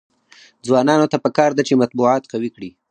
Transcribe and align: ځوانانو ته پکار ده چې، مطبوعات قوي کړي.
ځوانانو 0.65 1.11
ته 1.11 1.17
پکار 1.25 1.51
ده 1.57 1.63
چې، 1.67 1.79
مطبوعات 1.81 2.23
قوي 2.31 2.49
کړي. 2.55 2.69